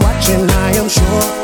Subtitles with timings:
[0.00, 1.37] Watching, I am sure.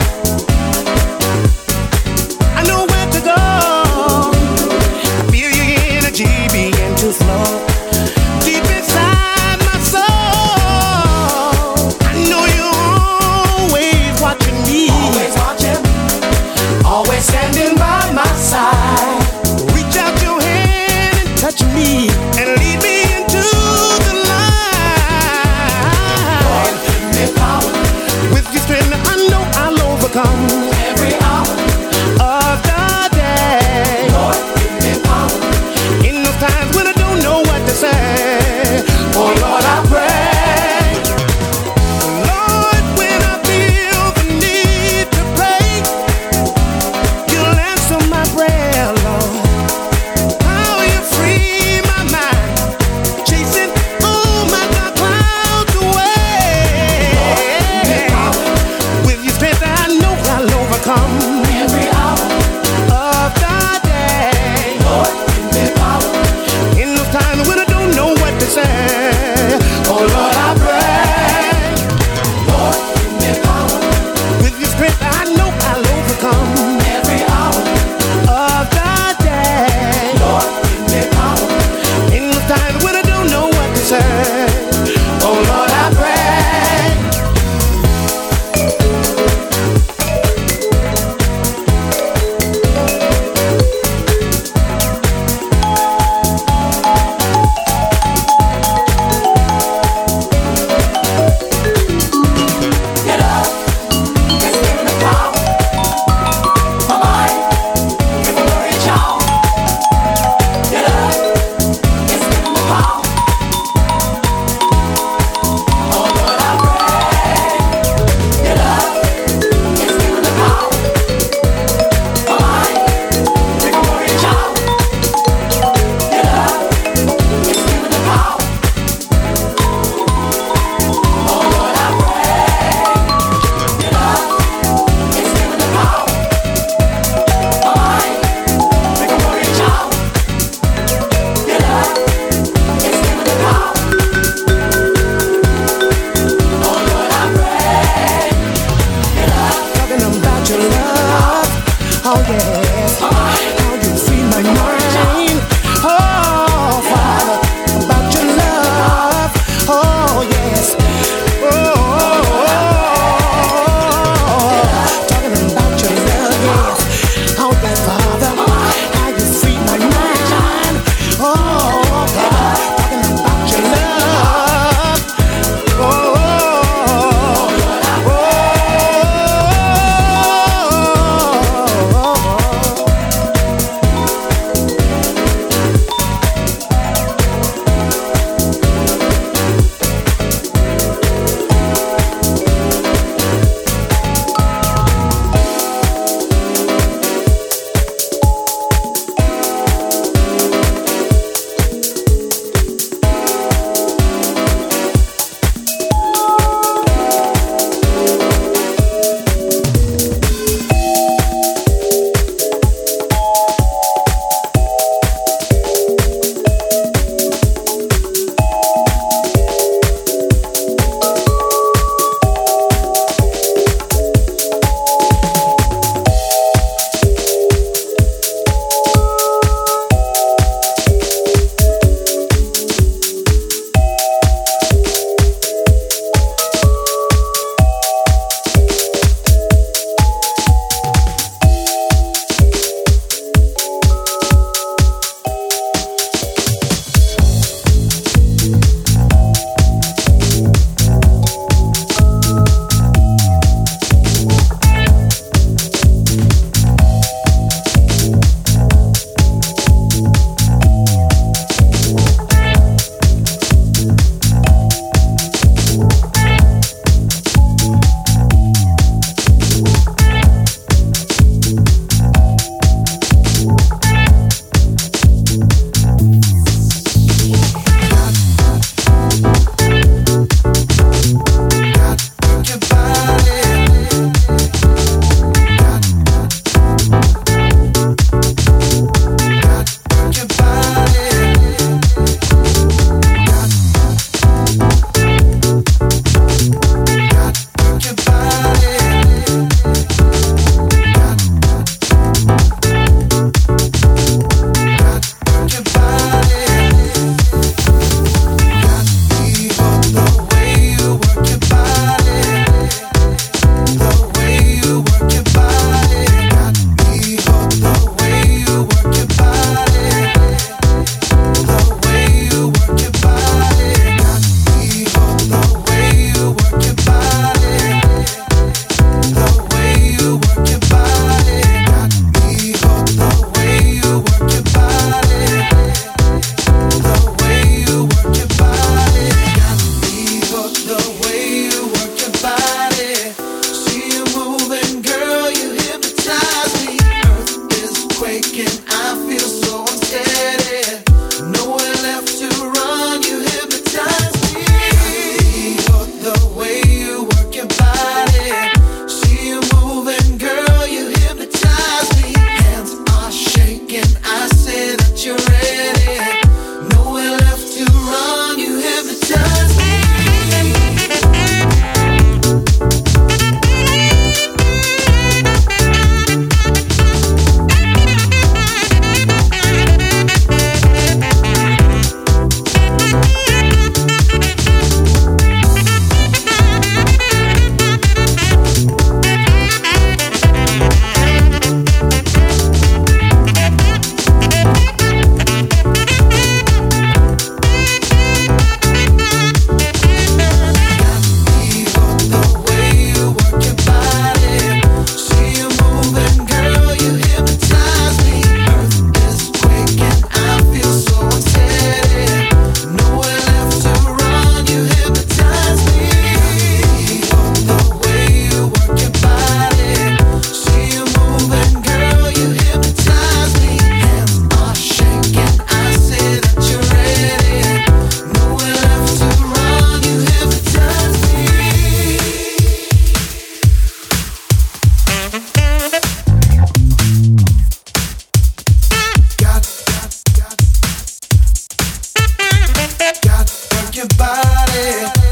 [444.55, 445.04] você.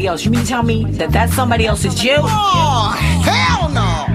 [0.00, 0.24] Somebody else.
[0.24, 2.16] You mean to tell me that that somebody else is you?
[2.16, 4.06] Oh, hell no.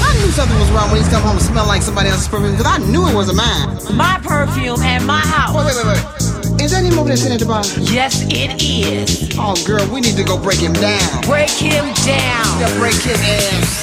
[0.00, 2.52] I knew something was wrong when he's come home and smell like somebody else's perfume
[2.52, 3.96] because I knew it wasn't mine.
[3.96, 5.54] My perfume and my house.
[5.54, 6.62] Wait, wait, wait, wait.
[6.62, 7.62] Is that him over there sitting at the bar?
[7.92, 9.30] Yes, it is.
[9.38, 11.22] Oh, girl, we need to go break him down.
[11.22, 12.48] Break him down.
[12.60, 13.77] Yeah, break his ass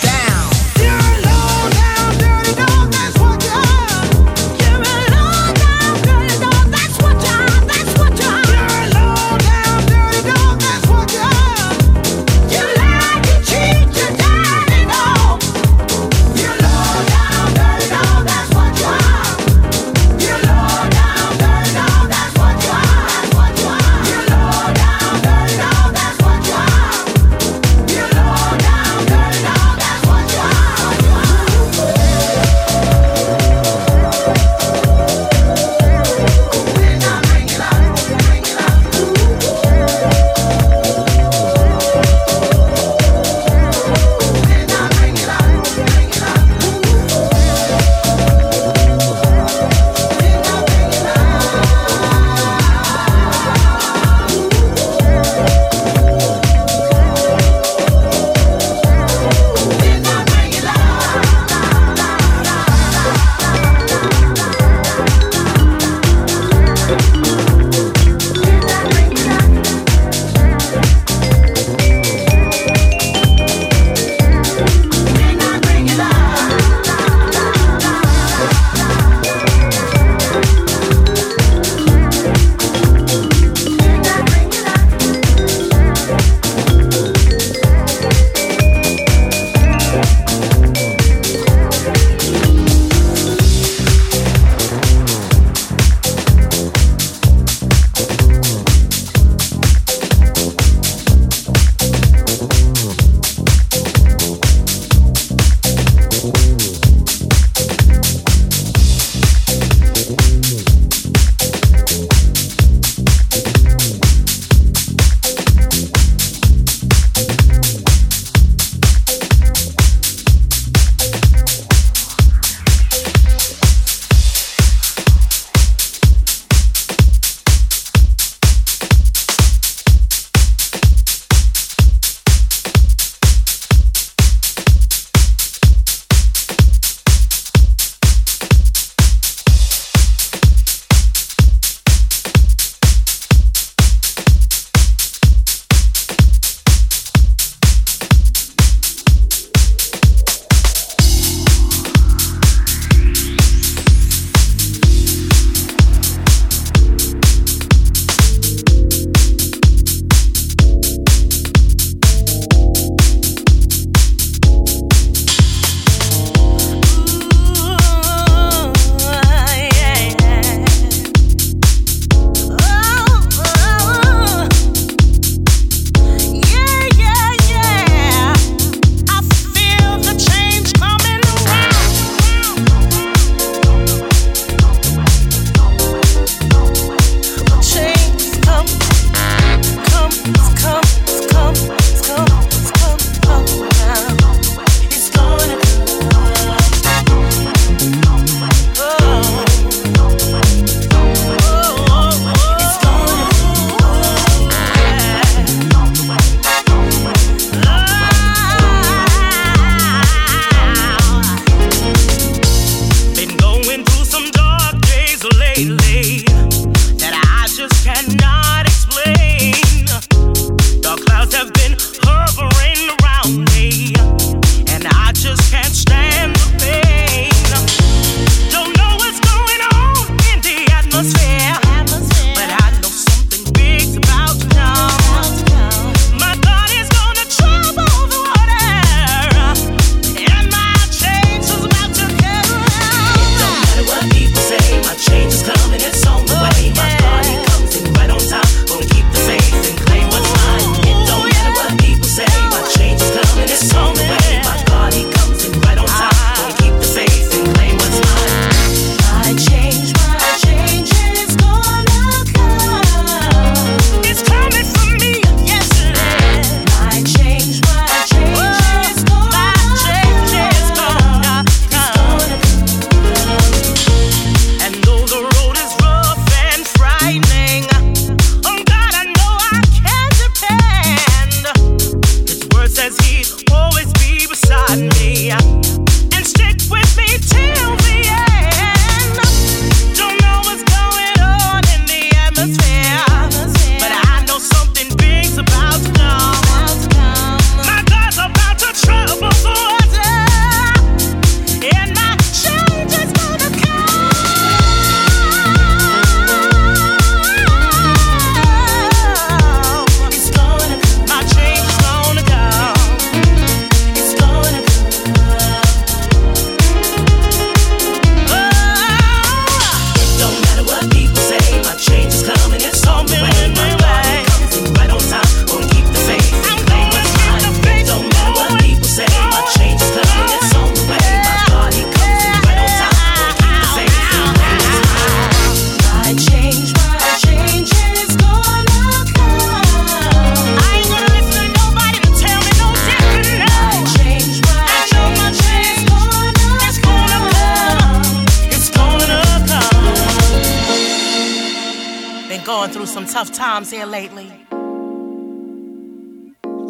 [352.73, 353.05] down.
[353.05, 354.31] tough times here lately.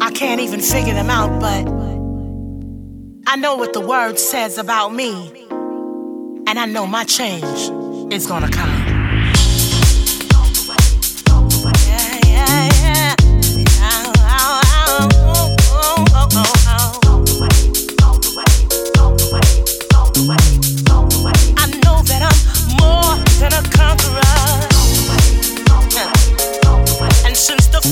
[0.00, 1.66] I can't even figure them out, but
[3.26, 5.46] I know what the word says about me.
[6.46, 8.85] And I know my change is gonna come.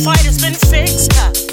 [0.03, 1.44] Fight has been fixed.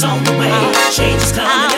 [0.00, 1.69] Keep the